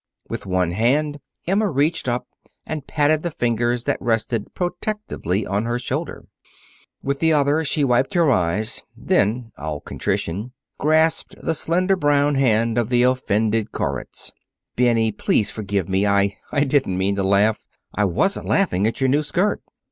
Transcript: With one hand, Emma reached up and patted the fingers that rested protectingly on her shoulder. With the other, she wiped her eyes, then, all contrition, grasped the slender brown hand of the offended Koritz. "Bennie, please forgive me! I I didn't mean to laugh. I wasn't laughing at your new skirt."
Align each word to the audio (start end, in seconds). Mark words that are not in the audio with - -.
With 0.27 0.47
one 0.47 0.71
hand, 0.71 1.19
Emma 1.45 1.69
reached 1.69 2.09
up 2.09 2.25
and 2.65 2.87
patted 2.87 3.21
the 3.21 3.29
fingers 3.29 3.83
that 3.83 4.01
rested 4.01 4.51
protectingly 4.55 5.45
on 5.45 5.65
her 5.65 5.77
shoulder. 5.77 6.25
With 7.03 7.19
the 7.19 7.31
other, 7.33 7.63
she 7.63 7.83
wiped 7.83 8.15
her 8.15 8.31
eyes, 8.31 8.81
then, 8.97 9.51
all 9.59 9.79
contrition, 9.79 10.53
grasped 10.79 11.35
the 11.39 11.53
slender 11.53 11.95
brown 11.95 12.33
hand 12.33 12.79
of 12.79 12.89
the 12.89 13.03
offended 13.03 13.71
Koritz. 13.71 14.31
"Bennie, 14.75 15.11
please 15.11 15.51
forgive 15.51 15.87
me! 15.87 16.07
I 16.07 16.35
I 16.51 16.63
didn't 16.63 16.97
mean 16.97 17.13
to 17.17 17.21
laugh. 17.23 17.63
I 17.93 18.05
wasn't 18.05 18.47
laughing 18.47 18.87
at 18.87 19.01
your 19.01 19.07
new 19.07 19.21
skirt." 19.21 19.61